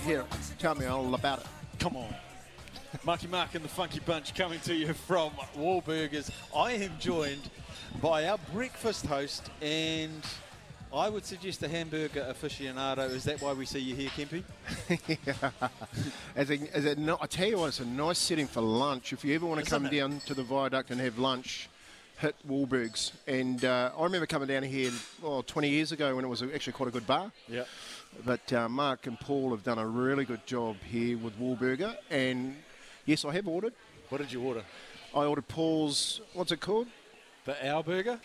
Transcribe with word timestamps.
Here, 0.00 0.24
tell 0.58 0.74
me 0.74 0.86
all 0.86 1.14
about 1.14 1.40
it. 1.40 1.46
Come 1.78 1.96
on. 1.96 2.14
Marky 3.04 3.26
Mark 3.28 3.54
and 3.54 3.64
the 3.64 3.68
Funky 3.68 4.00
Bunch 4.00 4.34
coming 4.34 4.60
to 4.60 4.74
you 4.74 4.92
from 4.92 5.30
Wahlburgers. 5.56 6.30
I 6.54 6.72
am 6.72 6.92
joined 6.98 7.48
by 8.02 8.26
our 8.26 8.38
breakfast 8.52 9.06
host, 9.06 9.48
and 9.62 10.22
I 10.92 11.08
would 11.08 11.24
suggest 11.24 11.62
a 11.62 11.68
hamburger 11.68 12.22
aficionado. 12.34 13.08
Is 13.10 13.24
that 13.24 13.40
why 13.40 13.52
we 13.52 13.64
see 13.64 13.78
you 13.78 13.94
here, 13.94 14.10
Kempy? 14.10 14.42
As 16.36 16.50
a, 16.50 16.58
as 16.74 16.84
a, 16.84 16.94
no- 16.96 17.18
I 17.20 17.26
tell 17.26 17.48
you 17.48 17.58
what, 17.58 17.68
it's 17.68 17.80
a 17.80 17.84
nice 17.84 18.18
setting 18.18 18.46
for 18.46 18.60
lunch. 18.60 19.12
If 19.12 19.24
you 19.24 19.34
ever 19.34 19.46
want 19.46 19.62
to 19.64 19.70
come 19.70 19.86
it? 19.86 19.92
down 19.92 20.20
to 20.26 20.34
the 20.34 20.42
viaduct 20.42 20.90
and 20.90 21.00
have 21.00 21.18
lunch, 21.18 21.68
hit 22.18 22.34
Wahlbergs. 22.48 23.12
And 23.26 23.64
uh, 23.64 23.92
I 23.96 24.04
remember 24.04 24.26
coming 24.26 24.48
down 24.48 24.62
here 24.62 24.90
well, 25.22 25.42
20 25.42 25.68
years 25.68 25.92
ago 25.92 26.14
when 26.16 26.24
it 26.24 26.28
was 26.28 26.42
actually 26.42 26.72
quite 26.72 26.88
a 26.88 26.92
good 26.92 27.06
bar. 27.06 27.30
Yeah. 27.48 27.64
But 28.24 28.52
uh, 28.52 28.68
Mark 28.68 29.06
and 29.06 29.18
Paul 29.18 29.50
have 29.50 29.62
done 29.62 29.78
a 29.78 29.86
really 29.86 30.24
good 30.24 30.46
job 30.46 30.76
here 30.90 31.16
with 31.16 31.38
Wahlburger. 31.38 31.96
And 32.10 32.56
yes, 33.06 33.24
I 33.24 33.32
have 33.32 33.48
ordered. 33.48 33.72
What 34.08 34.18
did 34.18 34.32
you 34.32 34.42
order? 34.42 34.62
I 35.14 35.24
ordered 35.24 35.48
Paul's, 35.48 36.20
what's 36.34 36.52
it 36.52 36.60
called? 36.60 36.86
The 37.44 37.68
Our 37.68 37.82
Burger? 37.82 38.20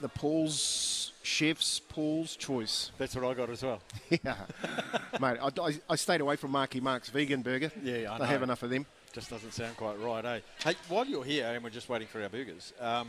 The 0.00 0.08
Paul's 0.08 1.12
Chef's 1.22 1.80
Paul's 1.80 2.36
Choice. 2.36 2.90
That's 2.98 3.14
what 3.14 3.24
I 3.24 3.34
got 3.34 3.50
as 3.50 3.62
well. 3.62 3.80
Yeah. 4.24 4.36
Mate, 5.20 5.38
I, 5.42 5.50
I, 5.60 5.80
I 5.90 5.96
stayed 5.96 6.20
away 6.20 6.36
from 6.36 6.50
Marky 6.50 6.80
Mark's 6.80 7.08
vegan 7.10 7.42
burger. 7.42 7.70
Yeah, 7.82 8.12
I 8.12 8.18
They 8.18 8.26
have 8.26 8.42
enough 8.42 8.62
of 8.62 8.70
them. 8.70 8.86
Just 9.12 9.30
doesn't 9.30 9.52
sound 9.52 9.76
quite 9.76 9.98
right, 10.00 10.24
eh? 10.24 10.40
Hey, 10.64 10.74
while 10.88 11.04
you're 11.04 11.24
here 11.24 11.46
and 11.46 11.64
we're 11.64 11.70
just 11.70 11.88
waiting 11.88 12.08
for 12.08 12.22
our 12.22 12.28
burgers, 12.28 12.72
um, 12.80 13.08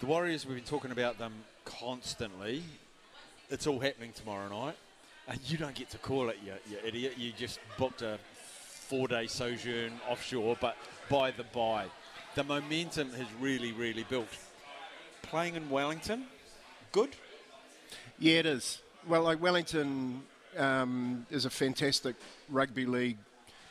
the 0.00 0.06
Warriors, 0.06 0.44
we've 0.44 0.56
been 0.56 0.64
talking 0.64 0.90
about 0.90 1.18
them 1.18 1.32
constantly. 1.64 2.62
It's 3.48 3.66
all 3.66 3.78
happening 3.78 4.12
tomorrow 4.12 4.48
night. 4.48 4.76
And 5.28 5.38
you 5.46 5.56
don't 5.56 5.74
get 5.74 5.90
to 5.90 5.98
call 5.98 6.28
it, 6.30 6.38
you, 6.44 6.52
you 6.70 6.78
idiot. 6.84 7.14
You 7.16 7.32
just 7.36 7.60
booked 7.78 8.02
a 8.02 8.18
four 8.88 9.08
day 9.08 9.26
sojourn 9.26 9.92
offshore, 10.08 10.56
but 10.60 10.76
by 11.08 11.30
the 11.30 11.44
by, 11.52 11.86
the 12.34 12.44
momentum 12.44 13.10
has 13.12 13.26
really, 13.40 13.72
really 13.72 14.04
built. 14.04 14.28
Playing 15.22 15.54
in 15.54 15.68
Wellington, 15.70 16.24
good. 16.92 17.10
Yeah, 18.18 18.40
it 18.40 18.46
is. 18.46 18.82
Well, 19.08 19.22
like 19.22 19.40
Wellington 19.40 20.22
um, 20.56 21.26
is 21.30 21.44
a 21.44 21.50
fantastic 21.50 22.16
rugby 22.48 22.86
league 22.86 23.18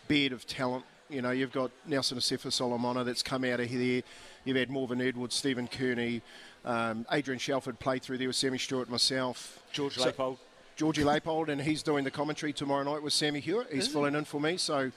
bed 0.07 0.31
of 0.31 0.45
talent. 0.47 0.85
You 1.09 1.21
know, 1.21 1.31
you've 1.31 1.51
got 1.51 1.71
Nelson 1.85 2.17
Asofa 2.17 2.51
Solomona 2.51 3.03
that's 3.03 3.23
come 3.23 3.43
out 3.43 3.59
of 3.59 3.69
here. 3.69 4.01
You've 4.43 4.57
had 4.57 4.69
Morvin 4.69 5.05
Edwards, 5.05 5.35
Stephen 5.35 5.67
Kearney, 5.67 6.21
um, 6.65 7.05
Adrian 7.11 7.39
Shelford 7.39 7.79
played 7.79 8.01
through 8.03 8.17
there 8.17 8.27
with 8.27 8.35
Sammy 8.35 8.57
Stewart, 8.57 8.89
myself. 8.89 9.61
George 9.71 9.95
So- 9.95 10.03
Leopold. 10.05 10.37
Georgie 10.75 11.05
Leopold, 11.05 11.49
and 11.49 11.61
he's 11.61 11.81
doing 11.81 12.03
the 12.03 12.11
commentary 12.11 12.51
tomorrow 12.51 12.83
night 12.83 13.01
with 13.01 13.13
Sammy 13.13 13.39
Hewitt. 13.39 13.71
He's 13.71 13.87
filling 13.87 14.13
in 14.13 14.25
for 14.25 14.41
me, 14.41 14.57
so 14.57 14.91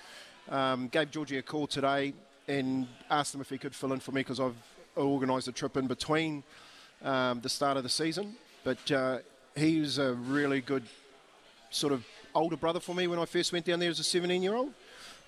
um, 0.49 0.89
gave 0.89 1.13
Georgie 1.13 1.39
a 1.39 1.43
call 1.43 1.69
today 1.69 2.15
and 2.49 2.89
asked 3.11 3.33
him 3.33 3.41
if 3.41 3.49
he 3.49 3.59
could 3.59 3.75
fill 3.77 3.93
in 3.93 4.01
for 4.01 4.11
me 4.11 4.23
because 4.23 4.41
I've 4.41 4.57
organised 4.97 5.47
a 5.47 5.53
trip 5.53 5.77
in 5.77 5.87
between 5.87 6.43
um, 7.05 7.41
the 7.43 7.49
start 7.49 7.77
of 7.77 7.85
the 7.85 7.89
season. 7.89 8.35
But 8.65 8.91
uh, 8.91 9.19
he 9.55 9.79
was 9.79 9.99
a 9.99 10.15
really 10.15 10.61
good 10.61 10.83
sort 11.71 11.93
of 11.93 12.05
older 12.35 12.57
brother 12.57 12.81
for 12.81 12.95
me 12.95 13.07
when 13.07 13.21
I 13.21 13.25
first 13.25 13.53
went 13.53 13.65
down 13.65 13.79
there 13.79 13.91
as 13.91 14.01
a 14.01 14.05
17 14.05 14.43
year 14.43 14.57
old. 14.57 14.73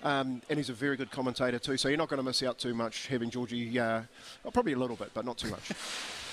Um, 0.03 0.41
and 0.49 0.57
he's 0.57 0.69
a 0.69 0.73
very 0.73 0.97
good 0.97 1.11
commentator 1.11 1.59
too, 1.59 1.77
so 1.77 1.87
you're 1.87 1.97
not 1.97 2.09
going 2.09 2.17
to 2.17 2.23
miss 2.23 2.41
out 2.43 2.57
too 2.57 2.73
much 2.73 3.07
having 3.07 3.29
Georgie. 3.29 3.79
Uh, 3.79 4.01
well, 4.43 4.51
probably 4.51 4.73
a 4.73 4.77
little 4.77 4.95
bit, 4.95 5.11
but 5.13 5.25
not 5.25 5.37
too 5.37 5.49
much. 5.49 5.71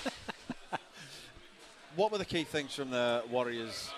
What 1.98 2.12
were 2.12 2.18
the 2.18 2.24
key 2.24 2.44
things 2.44 2.76
from 2.76 2.90
the 2.90 3.24
Warriors 3.28 3.90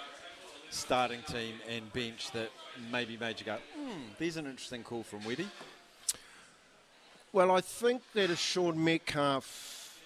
starting 0.70 1.20
team 1.24 1.56
and 1.68 1.92
bench 1.92 2.30
that 2.30 2.48
maybe 2.90 3.18
made 3.18 3.38
you 3.38 3.44
go, 3.44 3.58
hmm, 3.76 4.00
there's 4.18 4.38
an 4.38 4.46
interesting 4.46 4.82
call 4.82 5.02
from 5.02 5.22
Webby? 5.22 5.46
Well, 7.30 7.50
I 7.50 7.60
think 7.60 8.00
that 8.14 8.30
a 8.30 8.36
Sean 8.36 8.82
Metcalf 8.82 10.00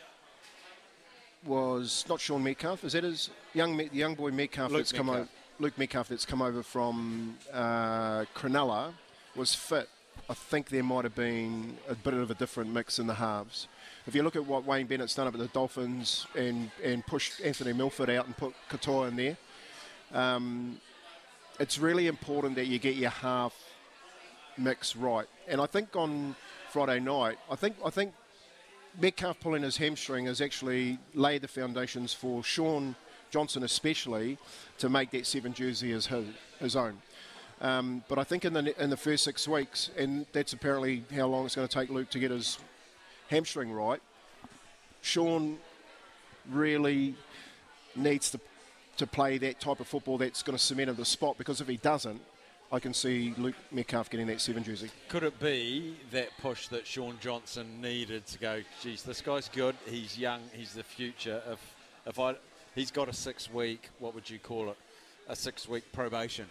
was 1.47 2.05
not 2.09 2.21
Sean 2.21 2.43
Metcalf. 2.43 2.83
Is 2.83 2.95
that 2.95 3.05
his 3.05 3.31
young 3.53 3.81
young 3.93 4.17
boy 4.17 4.33
Metcalf 4.33 4.73
Luke 4.73 4.81
that's 4.81 4.91
come 4.91 5.09
over? 5.09 5.29
Luke 5.61 5.79
Metcalf 5.79 6.09
that's 6.09 6.27
come 6.27 6.43
over 6.43 6.65
from 6.65 7.37
uh, 7.53 8.25
Cronulla 8.35 8.93
was 9.37 9.55
fit. 9.55 9.89
I 10.29 10.35
think 10.35 10.69
there 10.69 10.83
might 10.83 11.05
have 11.05 11.15
been 11.15 11.77
a 11.89 11.95
bit 11.95 12.15
of 12.15 12.29
a 12.29 12.35
different 12.35 12.73
mix 12.73 12.99
in 12.99 13.07
the 13.07 13.15
halves. 13.15 13.69
If 14.07 14.15
you 14.15 14.23
look 14.23 14.37
at 14.37 14.45
what 14.45 14.67
Wayne 14.67 14.87
Bennett's 14.87 15.15
done 15.15 15.27
up 15.27 15.35
at 15.35 15.41
the 15.41 15.49
Dolphins 15.49 16.27
and, 16.37 16.71
and 16.83 17.07
pushed 17.07 17.41
Anthony 17.41 17.73
Milford 17.73 18.11
out 18.11 18.27
and 18.27 18.37
put 18.37 18.53
Katoa 18.69 19.09
in 19.09 19.17
there, 19.17 19.37
um, 20.13 20.79
it's 21.59 21.79
really 21.79 22.07
important 22.07 22.55
that 22.57 22.67
you 22.67 22.79
get 22.79 22.97
your 22.97 23.11
half 23.11 23.55
mix 24.59 24.95
right. 24.95 25.27
And 25.49 25.61
I 25.61 25.67
think 25.67 25.97
on 25.97 26.37
Friday 26.71 27.01
night, 27.01 27.39
I 27.51 27.57
think 27.57 27.77
I 27.85 27.91
think 27.91 28.13
Metcalf 29.01 29.41
pulling 29.41 29.63
his 29.63 29.79
hamstring 29.79 30.27
has 30.27 30.41
actually 30.41 30.99
laid 31.15 31.43
the 31.43 31.49
foundations 31.49 32.13
for 32.13 32.43
Shaun 32.45 32.95
Johnson, 33.31 33.63
especially, 33.63 34.39
to 34.79 34.89
make 34.89 35.11
that 35.13 35.27
seven 35.27 35.53
jersey 35.53 35.93
as 35.93 36.07
his, 36.07 36.27
his 36.61 36.77
own. 36.77 37.01
Um, 37.61 38.05
but 38.09 38.19
I 38.19 38.25
think 38.25 38.45
in 38.45 38.53
the 38.53 38.83
in 38.83 38.91
the 38.91 38.97
first 38.97 39.25
six 39.25 39.49
weeks, 39.49 39.91
and 39.97 40.27
that's 40.33 40.53
apparently 40.53 41.05
how 41.15 41.27
long 41.27 41.47
it's 41.47 41.55
going 41.55 41.67
to 41.67 41.75
take 41.75 41.89
Luke 41.89 42.11
to 42.11 42.19
get 42.19 42.31
his 42.31 42.59
hamstring 43.29 43.73
right. 43.73 44.01
Shaun 45.03 45.59
really 46.51 47.15
needs 47.97 48.31
to 48.31 48.41
to 48.97 49.07
play 49.09 49.39
that 49.39 49.59
type 49.61 49.81
of 49.81 49.89
football 49.89 50.19
that's 50.19 50.43
going 50.45 50.57
to 50.57 50.63
cement 50.63 50.89
him 50.89 50.95
the 50.95 51.05
spot 51.05 51.37
because 51.37 51.61
if 51.61 51.67
he 51.67 51.77
doesn't, 51.79 52.21
I 52.71 52.79
can 52.79 52.95
see 52.95 53.35
Luke 53.37 53.57
Metcalf 53.73 54.09
getting 54.09 54.29
that 54.29 54.41
seven 54.41 54.63
jersey. 54.63 54.89
Could 55.09 55.25
it 55.25 55.41
be 55.41 55.97
that 56.13 56.29
push 56.41 56.69
that 56.69 56.87
Shaun 56.87 57.19
Johnson 57.21 57.81
needed 57.81 58.25
to 58.27 58.39
go, 58.39 58.63
geez, 58.81 59.03
this 59.03 59.21
guy's 59.21 59.49
good, 59.49 59.75
he's 59.87 60.17
young, 60.17 60.43
he's 60.53 60.75
the 60.75 60.85
future. 60.85 61.43
If, 61.51 61.59
if 62.07 62.21
I, 62.21 62.37
he's 62.77 62.93
got 62.93 63.09
a 63.09 63.13
six 63.13 63.53
week, 63.53 63.91
what 63.99 64.15
would 64.15 64.31
you 64.31 64.39
call 64.39 64.69
it? 64.71 64.77
A 65.29 65.35
six 65.35 65.69
week 65.69 65.91
probation 65.93 66.47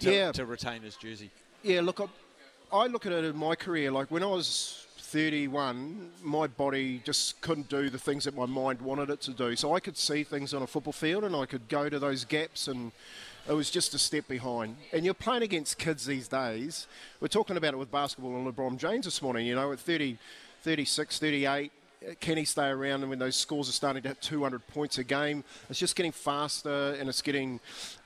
to, 0.00 0.12
Yeah. 0.14 0.30
to 0.32 0.46
retain 0.46 0.82
his 0.82 0.94
jersey. 0.94 1.30
Yeah, 1.64 1.80
look, 1.80 2.00
I, 2.00 2.76
I 2.76 2.86
look 2.86 3.06
at 3.06 3.12
it 3.12 3.24
in 3.24 3.36
my 3.36 3.56
career. 3.56 3.90
Like 3.90 4.08
when 4.12 4.22
I 4.22 4.26
was 4.26 4.85
31, 5.16 6.10
my 6.22 6.46
body 6.46 7.00
just 7.02 7.40
couldn't 7.40 7.70
do 7.70 7.88
the 7.88 7.96
things 7.96 8.24
that 8.24 8.36
my 8.36 8.44
mind 8.44 8.82
wanted 8.82 9.08
it 9.08 9.18
to 9.22 9.30
do. 9.30 9.56
So 9.56 9.74
I 9.74 9.80
could 9.80 9.96
see 9.96 10.24
things 10.24 10.52
on 10.52 10.60
a 10.60 10.66
football 10.66 10.92
field 10.92 11.24
and 11.24 11.34
I 11.34 11.46
could 11.46 11.70
go 11.70 11.88
to 11.88 11.98
those 11.98 12.26
gaps 12.26 12.68
and 12.68 12.92
it 13.48 13.54
was 13.54 13.70
just 13.70 13.94
a 13.94 13.98
step 13.98 14.28
behind. 14.28 14.76
And 14.92 15.06
you're 15.06 15.14
playing 15.14 15.42
against 15.42 15.78
kids 15.78 16.04
these 16.04 16.28
days. 16.28 16.86
We're 17.18 17.28
talking 17.28 17.56
about 17.56 17.72
it 17.72 17.78
with 17.78 17.90
basketball 17.90 18.36
and 18.36 18.54
LeBron 18.54 18.76
James 18.76 19.06
this 19.06 19.22
morning. 19.22 19.46
You 19.46 19.54
know, 19.54 19.72
at 19.72 19.80
30, 19.80 20.18
36, 20.60 21.18
38, 21.18 21.72
can 22.20 22.36
he 22.36 22.44
stay 22.44 22.68
around 22.68 23.00
and 23.00 23.08
when 23.08 23.18
those 23.18 23.36
scores 23.36 23.70
are 23.70 23.72
starting 23.72 24.02
to 24.02 24.10
hit 24.10 24.20
200 24.20 24.66
points 24.66 24.98
a 24.98 25.04
game? 25.04 25.44
It's 25.70 25.78
just 25.78 25.96
getting 25.96 26.12
faster 26.12 26.94
and 27.00 27.08
it's 27.08 27.22
getting, 27.22 27.58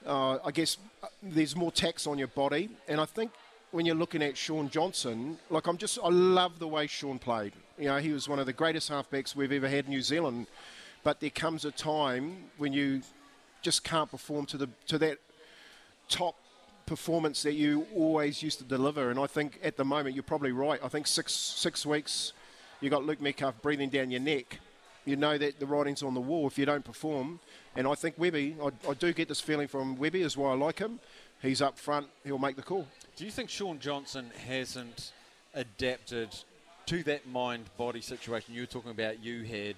uh, 0.07 0.39
I 0.45 0.53
guess, 0.53 0.77
uh, 1.03 1.09
there's 1.25 1.57
more 1.57 1.73
tax 1.73 2.07
on 2.07 2.19
your 2.19 2.29
body. 2.29 2.71
And 2.87 3.01
I 3.01 3.05
think 3.05 3.33
when 3.73 3.87
you're 3.87 3.95
looking 3.95 4.23
at 4.23 4.37
Shaun 4.37 4.69
Johnson, 4.69 5.39
like 5.49 5.67
I'm 5.67 5.77
just, 5.77 5.99
I 6.03 6.09
love 6.09 6.59
the 6.59 6.69
way 6.69 6.87
Shaun 6.87 7.19
played. 7.19 7.53
You 7.79 7.87
know, 7.87 7.99
he 7.99 8.13
was 8.13 8.29
one 8.29 8.39
of 8.39 8.47
the 8.47 8.53
greatest 8.53 8.91
halfbacks 8.91 9.35
we've 9.35 9.53
ever 9.53 9.69
had 9.69 9.85
in 9.87 9.91
New 9.91 10.03
Zealand. 10.03 10.47
But 11.03 11.21
there 11.21 11.31
comes 11.31 11.65
a 11.65 11.71
time 11.71 12.51
when 12.59 12.73
you 12.73 13.03
just 13.63 13.85
can't 13.85 14.11
perform 14.11 14.47
to 14.47 14.59
the 14.59 14.69
to 14.87 14.99
that 14.99 15.19
top 16.09 16.37
performance 16.85 17.43
that 17.45 17.55
you 17.55 17.87
always 17.95 18.43
used 18.43 18.59
to 18.59 18.65
deliver. 18.65 19.11
And 19.11 19.19
I 19.19 19.27
think 19.27 19.59
at 19.63 19.77
the 19.77 19.85
moment 19.85 20.15
you're 20.15 20.23
probably 20.23 20.53
right. 20.53 20.81
I 20.83 20.89
think 20.89 21.07
six 21.07 21.33
six 21.33 21.87
weeks 21.87 22.33
you 22.81 22.91
got 22.91 23.05
Luke 23.05 23.21
Metcalf 23.21 23.63
breathing 23.63 23.89
down 23.89 24.11
your 24.11 24.21
neck. 24.21 24.59
You 25.05 25.17
know 25.17 25.39
that 25.39 25.59
the 25.59 25.67
writing's 25.67 26.03
on 26.03 26.15
the 26.15 26.21
wall 26.21 26.47
if 26.47 26.59
you 26.59 26.67
don't 26.67 26.85
perform. 26.85 27.41
And 27.75 27.87
I 27.87 27.95
think 27.95 28.19
Webby, 28.19 28.57
I, 28.63 28.91
I 28.91 28.95
do 28.95 29.13
get 29.13 29.29
this 29.29 29.41
feeling 29.41 29.69
from 29.69 29.97
Webby, 29.97 30.23
is 30.23 30.37
why 30.37 30.51
I 30.51 30.55
like 30.55 30.79
him. 30.79 31.01
He's 31.43 31.63
up 31.63 31.79
front, 31.79 32.07
he'll 32.25 32.39
make 32.39 32.57
the 32.57 32.63
call. 32.63 32.87
Do 33.17 33.25
you 33.25 33.31
think 33.31 33.49
Shaun 33.49 33.79
Johnson 33.79 34.31
hasn't 34.47 35.13
adapted 35.55 36.29
to 36.87 37.03
that 37.05 37.27
mind 37.29 37.65
body 37.79 38.03
situation 38.03 38.55
you 38.55 38.63
were 38.63 38.67
talking 38.67 38.91
about 38.91 39.23
you 39.23 39.45
had? 39.45 39.77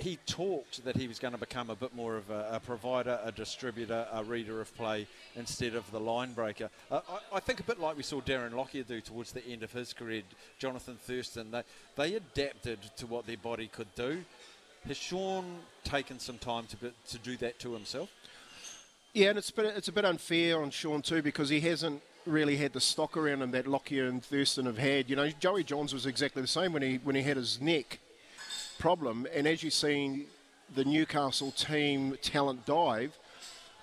He 0.00 0.16
talked 0.26 0.84
that 0.84 0.96
he 0.96 1.08
was 1.08 1.18
going 1.18 1.34
to 1.34 1.38
become 1.38 1.70
a 1.70 1.74
bit 1.74 1.94
more 1.94 2.16
of 2.16 2.30
a, 2.30 2.50
a 2.52 2.60
provider, 2.60 3.18
a 3.24 3.32
distributor, 3.32 4.06
a 4.12 4.22
reader 4.22 4.60
of 4.60 4.74
play 4.76 5.08
instead 5.34 5.74
of 5.74 5.88
the 5.90 5.98
line 5.98 6.32
breaker. 6.32 6.70
Uh, 6.90 7.00
I, 7.08 7.36
I, 7.36 7.40
think 7.40 7.58
a 7.58 7.64
bit 7.64 7.80
like 7.80 7.96
we 7.96 8.04
saw 8.04 8.20
Darren 8.20 8.54
Lockyer 8.54 8.84
do 8.84 9.00
towards 9.00 9.32
the 9.32 9.44
end 9.44 9.64
of 9.64 9.72
his 9.72 9.92
career, 9.92 10.22
Jonathan 10.58 10.96
Thurston. 11.00 11.50
They, 11.50 11.62
they 11.96 12.14
adapted 12.14 12.78
to 12.96 13.06
what 13.06 13.26
their 13.26 13.36
body 13.36 13.66
could 13.66 13.92
do. 13.96 14.24
Has 14.86 14.96
Shaun 14.96 15.44
taken 15.82 16.20
some 16.20 16.38
time 16.38 16.66
to, 16.66 16.92
to 17.08 17.18
do 17.18 17.36
that 17.38 17.58
to 17.60 17.72
himself? 17.72 18.08
Yeah, 19.14 19.30
and 19.30 19.38
it's 19.38 19.52
it's 19.56 19.88
a 19.88 19.92
bit 19.92 20.04
unfair 20.04 20.60
on 20.60 20.70
Shaun 20.70 21.02
too 21.02 21.22
because 21.22 21.48
he 21.48 21.60
hasn't 21.60 22.02
really 22.26 22.56
had 22.56 22.72
the 22.72 22.80
stock 22.80 23.16
around 23.16 23.42
him 23.42 23.50
that 23.52 23.66
Lockyer 23.66 24.06
and 24.06 24.22
Thurston 24.22 24.66
have 24.66 24.78
had. 24.78 25.08
You 25.08 25.16
know, 25.16 25.30
Joey 25.30 25.64
Johns 25.64 25.94
was 25.94 26.04
exactly 26.06 26.42
the 26.42 26.48
same 26.48 26.72
when 26.72 26.82
he 26.82 26.96
when 26.96 27.16
he 27.16 27.22
had 27.22 27.36
his 27.36 27.60
neck 27.60 27.98
problem, 28.78 29.26
and 29.34 29.46
as 29.46 29.62
you've 29.62 29.72
seen 29.72 30.26
the 30.74 30.84
Newcastle 30.84 31.50
team 31.52 32.16
talent 32.20 32.66
dive, 32.66 33.18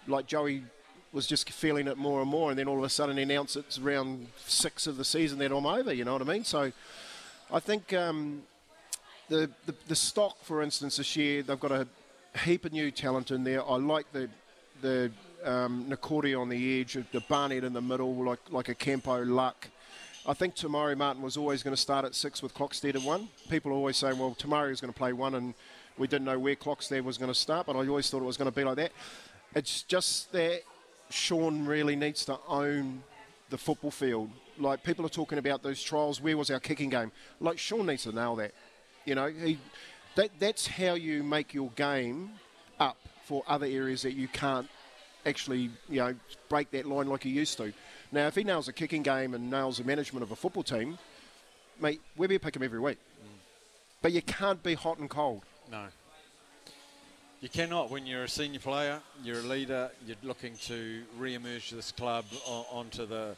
like 0.08 0.28
Joey 0.28 0.64
was 1.12 1.26
just 1.26 1.50
feeling 1.50 1.88
it 1.88 1.98
more 1.98 2.22
and 2.22 2.30
more, 2.30 2.52
and 2.52 2.60
then 2.60 2.68
all 2.68 2.78
of 2.78 2.84
a 2.84 2.90
sudden 2.90 3.18
he 3.18 3.24
announced 3.24 3.58
it's 3.58 3.80
round 3.80 4.28
six 4.46 4.86
of 4.86 4.98
the 4.98 5.06
season 5.06 5.40
that 5.40 5.52
I'm 5.52 5.66
over. 5.66 5.92
You 5.92 6.06
know 6.06 6.14
what 6.14 6.22
I 6.22 6.26
mean? 6.26 6.44
So 6.44 6.72
I 7.52 7.60
think 7.60 7.94
um, 7.94 8.44
the, 9.28 9.50
the 9.66 9.74
the 9.88 9.96
stock, 9.96 10.44
for 10.44 10.62
instance, 10.62 10.98
this 10.98 11.16
year 11.16 11.42
they've 11.42 11.60
got 11.60 11.72
a 11.72 11.88
heap 12.44 12.66
of 12.66 12.74
new 12.74 12.92
talent 12.92 13.32
in 13.32 13.44
there. 13.44 13.66
I 13.68 13.78
like 13.78 14.12
the 14.12 14.30
the 14.86 15.12
um, 15.44 15.86
Niukore 15.90 16.40
on 16.40 16.50
the 16.50 16.80
edge, 16.80 16.98
the 17.12 17.20
Barnett 17.22 17.64
in 17.64 17.74
the 17.74 17.82
middle, 17.82 18.14
like 18.24 18.40
like 18.50 18.70
a 18.70 18.76
Campo 18.76 19.24
Luck. 19.24 19.68
I 20.28 20.34
think 20.34 20.56
Te 20.56 20.68
Maire 20.68 20.96
Martin 20.96 21.22
was 21.22 21.38
always 21.38 21.62
going 21.62 21.76
to 21.76 21.82
start 21.82 22.04
at 22.04 22.16
six 22.16 22.42
with 22.42 22.54
Klokstad 22.54 22.96
at 22.96 23.04
one. 23.04 23.30
People 23.50 23.72
always 23.72 23.98
saying, 23.98 24.18
well, 24.18 24.34
Te 24.34 24.48
Maire 24.48 24.72
is 24.72 24.82
going 24.82 24.92
to 24.92 24.98
play 24.98 25.14
one, 25.14 25.36
and 25.36 25.54
we 25.98 26.08
didn't 26.08 26.26
know 26.26 26.40
where 26.40 26.56
Klokstad 26.56 27.04
was 27.04 27.18
going 27.18 27.32
to 27.32 27.40
start, 27.40 27.68
but 27.68 27.76
I 27.76 27.88
always 27.88 28.10
thought 28.10 28.22
it 28.22 28.26
was 28.26 28.38
going 28.38 28.50
to 28.50 28.56
be 28.56 28.64
like 28.64 28.78
that. 28.78 28.92
It's 29.56 29.84
just 29.84 30.32
that 30.32 30.62
Shaun 31.10 31.66
really 31.66 31.96
needs 31.96 32.26
to 32.26 32.38
own 32.48 33.04
the 33.50 33.58
football 33.58 33.92
field. 33.92 34.30
Like 34.58 34.84
people 34.84 35.06
are 35.06 35.10
talking 35.10 35.38
about 35.38 35.62
those 35.62 35.82
trials, 35.82 36.22
where 36.22 36.38
was 36.38 36.50
our 36.50 36.60
kicking 36.60 36.90
game? 36.90 37.12
Like 37.40 37.60
Shaun 37.60 37.86
needs 37.86 38.04
to 38.04 38.12
nail 38.12 38.36
that. 38.38 38.54
You 39.06 39.16
know, 39.16 39.28
he, 39.28 39.60
that, 40.16 40.32
that's 40.40 40.66
how 40.66 40.96
you 40.96 41.24
make 41.24 41.54
your 41.54 41.70
game 41.76 42.32
up 42.80 42.98
for 43.26 43.44
other 43.48 43.68
areas 43.68 44.02
that 44.02 44.14
you 44.14 44.28
can't 44.28 44.68
actually, 45.26 45.70
you 45.90 46.00
know, 46.00 46.16
break 46.50 46.72
that 46.72 46.86
line 46.86 47.08
like 47.08 47.26
you 47.26 47.32
used 47.32 47.58
to. 47.58 47.74
Now, 48.12 48.28
if 48.28 48.36
he 48.36 48.44
nails 48.44 48.68
a 48.68 48.74
kicking 48.74 49.04
game 49.04 49.34
and 49.34 49.50
nails 49.50 49.78
the 49.78 49.84
management 49.84 50.24
of 50.24 50.32
a 50.32 50.36
football 50.36 50.64
team, 50.64 50.98
mate, 51.80 52.02
Webby 52.18 52.38
pick 52.38 52.56
him 52.56 52.64
every 52.64 52.80
week. 52.80 52.98
Mm. 52.98 53.38
But 54.02 54.12
you 54.12 54.22
can't 54.22 54.62
be 54.64 54.74
hot 54.74 55.00
and 55.00 55.10
cold. 55.10 55.44
No. 55.72 55.86
You 57.42 57.50
cannot. 57.50 57.90
When 57.90 58.06
you're 58.06 58.24
a 58.24 58.30
senior 58.30 58.60
player, 58.60 59.02
you're 59.24 59.40
a 59.40 59.44
leader, 59.44 59.92
you're 60.06 60.18
looking 60.24 60.56
to 60.66 61.04
re-emerge 61.18 61.72
this 61.72 61.92
club 61.92 62.26
onto 62.48 63.06
the 63.06 63.36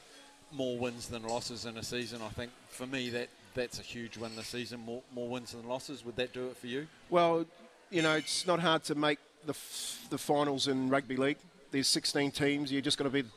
more 0.51 0.77
wins 0.77 1.07
than 1.07 1.23
losses 1.23 1.65
in 1.65 1.77
a 1.77 1.83
season. 1.83 2.21
I 2.21 2.29
think 2.29 2.51
for 2.69 2.85
me 2.85 3.09
that 3.09 3.29
that's 3.53 3.79
a 3.79 3.81
huge 3.81 4.17
win 4.17 4.35
this 4.35 4.47
season. 4.47 4.79
More, 4.85 5.01
more 5.13 5.27
wins 5.27 5.51
than 5.51 5.67
losses. 5.67 6.05
Would 6.05 6.15
that 6.17 6.31
do 6.31 6.47
it 6.47 6.57
for 6.57 6.67
you? 6.67 6.87
Well, 7.09 7.45
you 7.89 8.01
know, 8.01 8.15
it's 8.15 8.45
not 8.45 8.59
hard 8.59 8.83
to 8.85 8.95
make 8.95 9.19
the, 9.45 9.53
f- 9.53 10.05
the 10.09 10.17
finals 10.17 10.67
in 10.67 10.89
rugby 10.89 11.17
league. 11.17 11.37
There's 11.71 11.87
16 11.87 12.31
teams. 12.31 12.71
You're 12.71 12.81
just 12.81 12.97
going 12.97 13.11
to 13.11 13.23
be 13.23 13.27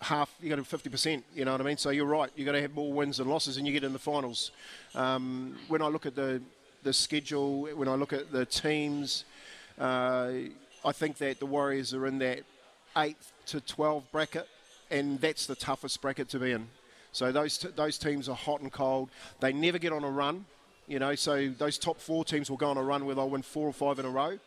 half. 0.00 0.34
You 0.40 0.48
got 0.48 0.56
to 0.56 0.64
50 0.64 0.90
percent. 0.90 1.24
You 1.34 1.44
know 1.44 1.52
what 1.52 1.60
I 1.60 1.64
mean? 1.64 1.76
So 1.76 1.90
you're 1.90 2.06
right. 2.06 2.30
You 2.36 2.44
got 2.44 2.52
to 2.52 2.60
have 2.60 2.74
more 2.74 2.92
wins 2.92 3.18
than 3.18 3.28
losses, 3.28 3.56
and 3.56 3.66
you 3.66 3.72
get 3.72 3.84
in 3.84 3.92
the 3.92 3.98
finals. 3.98 4.50
Um, 4.94 5.56
when 5.68 5.82
I 5.82 5.88
look 5.88 6.06
at 6.06 6.14
the 6.14 6.40
the 6.82 6.92
schedule, 6.92 7.62
when 7.74 7.88
I 7.88 7.94
look 7.94 8.12
at 8.12 8.30
the 8.30 8.44
teams, 8.44 9.24
uh, 9.78 10.30
I 10.84 10.92
think 10.92 11.16
that 11.18 11.40
the 11.40 11.46
Warriors 11.46 11.94
are 11.94 12.06
in 12.06 12.18
that 12.18 12.40
eight 12.96 13.16
to 13.46 13.60
12 13.60 14.12
bracket, 14.12 14.48
and 14.90 15.20
that's 15.20 15.46
the 15.46 15.54
toughest 15.54 16.00
bracket 16.02 16.28
to 16.30 16.38
be 16.38 16.52
in. 16.52 16.68
So 17.12 17.32
those 17.32 17.58
t- 17.58 17.68
those 17.74 17.96
teams 17.98 18.28
are 18.28 18.36
hot 18.36 18.60
and 18.60 18.72
cold. 18.72 19.08
They 19.40 19.52
never 19.52 19.78
get 19.78 19.92
on 19.92 20.04
a 20.04 20.10
run. 20.10 20.46
You 20.86 20.98
know, 20.98 21.14
so 21.14 21.48
those 21.48 21.78
top 21.78 21.98
four 21.98 22.24
teams 22.24 22.50
will 22.50 22.58
go 22.58 22.68
on 22.68 22.76
a 22.76 22.82
run 22.82 23.06
where 23.06 23.14
they'll 23.14 23.30
win 23.30 23.40
four 23.40 23.66
or 23.66 23.72
five 23.72 23.98
in 23.98 24.04
a 24.04 24.10
row. 24.10 24.38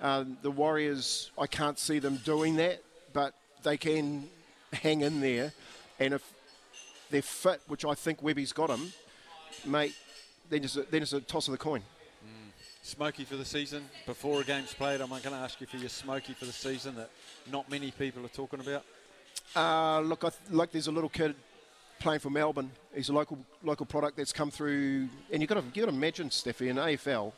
Um, 0.00 0.36
the 0.42 0.50
Warriors, 0.50 1.30
I 1.38 1.46
can't 1.46 1.78
see 1.78 1.98
them 1.98 2.16
doing 2.24 2.56
that, 2.56 2.82
but 3.12 3.34
they 3.62 3.76
can 3.76 4.28
hang 4.72 5.02
in 5.02 5.20
there. 5.20 5.52
And 5.98 6.14
if 6.14 6.32
they're 7.10 7.22
fit, 7.22 7.60
which 7.68 7.84
I 7.84 7.94
think 7.94 8.22
Webby's 8.22 8.52
got 8.52 8.68
them, 8.68 8.92
mate, 9.64 9.94
then 10.50 10.64
it's 10.64 10.76
a, 10.76 10.82
then 10.82 11.02
it's 11.02 11.12
a 11.12 11.20
toss 11.20 11.48
of 11.48 11.52
the 11.52 11.58
coin. 11.58 11.80
Mm. 11.80 12.50
Smoky 12.82 13.24
for 13.24 13.36
the 13.36 13.44
season. 13.44 13.88
Before 14.06 14.40
a 14.40 14.44
game's 14.44 14.74
played, 14.74 15.00
I'm 15.00 15.08
going 15.08 15.22
to 15.22 15.32
ask 15.32 15.60
you 15.60 15.66
for 15.66 15.76
your 15.76 15.88
smoky 15.88 16.34
for 16.34 16.44
the 16.44 16.52
season 16.52 16.96
that 16.96 17.10
not 17.50 17.70
many 17.70 17.90
people 17.90 18.24
are 18.24 18.28
talking 18.28 18.60
about. 18.60 18.84
Uh, 19.54 20.00
look, 20.00 20.24
I 20.24 20.30
th- 20.30 20.50
like 20.50 20.72
there's 20.72 20.88
a 20.88 20.92
little 20.92 21.08
kid 21.08 21.34
playing 22.00 22.20
for 22.20 22.30
Melbourne. 22.30 22.70
He's 22.94 23.08
a 23.08 23.12
local 23.12 23.38
local 23.62 23.86
product 23.86 24.16
that's 24.16 24.32
come 24.32 24.50
through, 24.50 25.08
and 25.32 25.40
you've 25.40 25.48
got 25.48 25.56
to, 25.56 25.62
you've 25.62 25.86
got 25.86 25.90
to 25.90 25.96
imagine, 25.96 26.30
Staffy, 26.30 26.68
in 26.68 26.76
AFL 26.76 27.32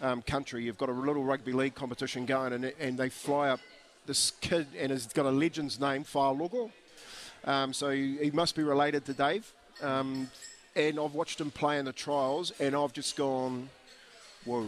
um, 0.00 0.22
country, 0.22 0.64
you've 0.64 0.78
got 0.78 0.88
a 0.88 0.92
little 0.92 1.24
rugby 1.24 1.52
league 1.52 1.74
competition 1.74 2.26
going, 2.26 2.52
and, 2.52 2.72
and 2.80 2.98
they 2.98 3.08
fly 3.08 3.48
up 3.48 3.60
this 4.06 4.32
kid, 4.40 4.66
and 4.78 4.90
he's 4.92 5.06
got 5.06 5.26
a 5.26 5.30
legend's 5.30 5.80
name, 5.80 6.04
Fa'alogo. 6.04 6.70
Um, 7.44 7.72
so 7.72 7.90
he, 7.90 8.16
he, 8.18 8.30
must 8.30 8.56
be 8.56 8.62
related 8.62 9.04
to 9.06 9.12
Dave. 9.12 9.52
Um, 9.82 10.30
and 10.74 10.98
I've 10.98 11.14
watched 11.14 11.40
him 11.40 11.50
play 11.50 11.78
in 11.78 11.84
the 11.84 11.92
trials, 11.92 12.52
and 12.58 12.74
I've 12.74 12.92
just 12.92 13.16
gone, 13.16 13.68
whoa. 14.44 14.66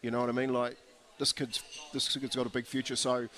You 0.00 0.10
know 0.10 0.20
what 0.20 0.28
I 0.28 0.32
mean? 0.32 0.52
Like, 0.52 0.76
this 1.18 1.32
kid's, 1.32 1.62
this 1.92 2.16
kid's 2.16 2.34
got 2.34 2.46
a 2.46 2.50
big 2.50 2.66
future. 2.66 2.96
So 2.96 3.28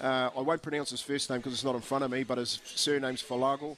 uh, 0.00 0.30
I 0.36 0.40
won't 0.40 0.62
pronounce 0.62 0.90
his 0.90 1.00
first 1.00 1.30
name 1.30 1.38
because 1.38 1.52
it's 1.52 1.64
not 1.64 1.74
in 1.74 1.80
front 1.80 2.04
of 2.04 2.10
me, 2.10 2.24
but 2.24 2.38
his 2.38 2.60
surname's 2.64 3.22
Fa'alogo. 3.22 3.76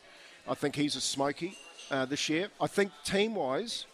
I 0.49 0.55
think 0.55 0.77
he's 0.77 0.97
a 0.97 1.01
smoky 1.01 1.57
uh, 1.91 2.05
this 2.05 2.29
year. 2.29 2.49
I 2.61 2.67
think 2.67 2.93
team 3.05 3.35
wise, 3.35 3.87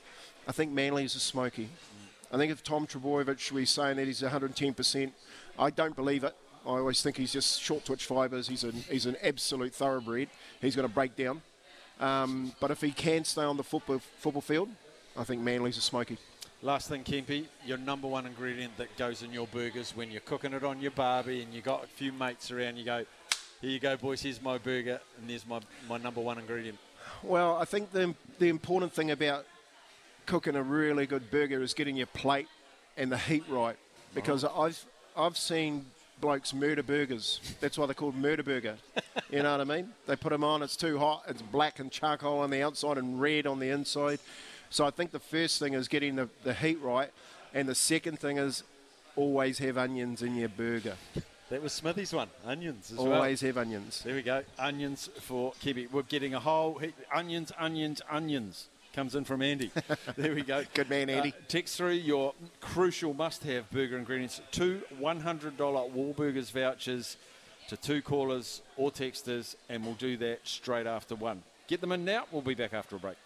I 0.47 0.53
think 0.53 0.73
Manly's 0.73 1.15
a 1.17 1.21
smoky. 1.21 1.69
I 2.33 2.37
think 2.37 2.53
if 2.53 2.63
Tom 2.63 2.87
Trbojevic 2.87 3.53
was 3.53 3.71
saying 3.71 3.97
that 3.97 4.07
he's 4.07 4.23
110%, 4.23 5.13
I 5.59 5.71
don't 5.71 5.95
believe 5.95 6.25
it. 6.25 6.35
I 6.67 6.71
always 6.71 7.01
think 7.01 7.17
he's 7.17 7.33
just 7.33 7.61
short 7.61 7.85
twitch 7.85 8.07
fibres. 8.07 8.49
He's, 8.49 8.65
an 8.65 8.73
he's 8.91 9.07
an 9.07 9.17
absolute 9.23 9.73
thoroughbred. 9.73 10.29
He's 10.61 10.75
going 10.75 10.89
to 10.89 10.93
break 10.93 11.15
down. 11.15 11.43
Um, 12.01 12.53
but 12.61 12.71
if 12.71 12.81
he 12.81 12.91
can 12.91 13.25
stay 13.25 13.43
on 13.43 13.57
the 13.57 13.63
football, 13.63 14.01
football 14.19 14.43
field, 14.43 14.69
I 15.17 15.25
think 15.25 15.43
Manly's 15.43 15.79
a 15.79 15.81
smoky. 15.81 16.19
Last 16.63 16.89
thing, 16.89 17.05
Kempy, 17.05 17.47
your 17.65 17.79
number 17.79 18.09
one 18.09 18.27
ingredient 18.27 18.77
that 18.79 18.97
goes 18.97 19.23
in 19.23 19.33
your 19.33 19.47
burgers 19.47 19.93
when 19.95 20.11
you're 20.11 20.23
cooking 20.23 20.53
it 20.53 20.65
on 20.65 20.81
your 20.81 20.91
barbie 20.91 21.43
and 21.43 21.55
you 21.55 21.61
got 21.61 21.85
a 21.85 21.87
few 21.87 22.13
mates 22.13 22.51
around, 22.51 22.77
you 22.77 22.85
go, 22.85 23.05
here 23.61 23.71
you 23.71 23.79
go, 23.79 23.97
boys. 23.97 24.23
Here's 24.23 24.43
my 24.43 24.59
burger, 24.59 25.01
and 25.19 25.31
there's 25.31 25.47
my, 25.47 25.61
my 25.89 25.99
number 25.99 26.21
one 26.21 26.39
ingredient. 26.39 26.79
Well, 27.23 27.57
I 27.57 27.65
think 27.65 27.93
the 27.93 28.15
the 28.39 28.49
important 28.49 28.93
thing 28.93 29.11
about 29.11 29.47
cooking 30.27 30.57
a 30.57 30.63
really 30.63 31.07
good 31.07 31.31
burger 31.31 31.63
is 31.63 31.75
getting 31.75 31.97
your 31.97 32.07
plate 32.09 32.49
and 32.97 33.11
the 33.11 33.19
heat 33.19 33.45
right. 33.49 33.77
Because 34.15 34.45
oh. 34.45 34.63
I've 34.63 34.85
I've 35.17 35.37
seen 35.37 35.87
blokes 36.21 36.53
murder 36.53 36.83
burgers. 36.83 37.41
That's 37.61 37.79
why 37.79 37.87
they're 37.87 37.95
called 37.95 38.17
murder 38.17 38.43
burger. 38.43 38.77
you 39.31 39.43
know 39.43 39.53
what 39.53 39.61
I 39.61 39.65
mean? 39.65 39.91
They 40.07 40.17
put 40.17 40.31
them 40.31 40.45
on. 40.45 40.63
It's 40.63 40.77
too 40.77 40.99
hot. 40.99 41.25
It's 41.29 41.43
black 41.43 41.79
and 41.79 41.91
charcoal 41.91 42.41
on 42.41 42.51
the 42.51 42.63
outside 42.63 42.99
and 42.99 43.21
red 43.21 43.47
on 43.47 43.59
the 43.59 43.71
inside. 43.71 44.19
So 44.71 44.85
I 44.85 44.91
think 44.91 45.13
the 45.13 45.21
first 45.21 45.59
thing 45.59 45.75
is 45.75 45.89
getting 45.89 46.17
the, 46.17 46.29
the 46.43 46.53
heat 46.53 46.81
right, 46.83 47.11
and 47.55 47.69
the 47.69 47.75
second 47.75 48.19
thing 48.19 48.39
is 48.39 48.63
always 49.15 49.59
have 49.59 49.79
onions 49.79 50.23
in 50.23 50.37
your 50.37 50.49
burger. 50.49 50.97
That 51.49 51.63
was 51.63 51.73
Smithy's 51.73 52.13
one. 52.13 52.29
Onions 52.45 52.91
as 52.91 52.99
Always 52.99 53.43
well. 53.43 53.49
have 53.49 53.59
onions. 53.59 54.03
There 54.05 54.17
we 54.17 54.23
go. 54.23 54.43
Onions 54.59 55.09
for 55.21 55.53
Kibby. 55.63 55.89
We're 55.91 56.03
getting 56.03 56.35
a 56.35 56.41
whole 56.41 56.75
heap. 56.79 56.97
Onions, 57.15 57.53
onions, 57.57 58.03
onions. 58.11 58.67
Comes 58.97 59.15
in 59.15 59.25
from 59.25 59.43
Andy. 59.43 59.71
there 60.17 60.35
we 60.35 60.41
go. 60.41 60.65
Good 60.73 60.89
man, 60.89 61.11
Andy. 61.11 61.29
Uh, 61.29 61.43
text 61.49 61.77
through 61.77 61.91
your 61.91 62.33
crucial 62.63 63.13
must-have 63.13 63.71
burger 63.71 63.99
ingredients. 63.99 64.41
Two 64.53 64.81
$100 64.99 65.55
Wahlburgers 65.59 66.51
vouchers 66.51 67.19
to 67.69 67.77
two 67.77 68.01
callers 68.01 68.63
or 68.79 68.91
texters, 68.91 69.55
and 69.69 69.85
we'll 69.85 69.93
do 69.97 70.17
that 70.17 70.41
straight 70.45 70.87
after 70.87 71.15
one. 71.15 71.43
Get 71.69 71.83
them 71.83 71.93
in 71.93 72.07
now. 72.07 72.25
We'll 72.33 72.41
be 72.41 72.55
back 72.55 72.73
after 72.73 72.97
a 72.97 72.99
break. 72.99 73.17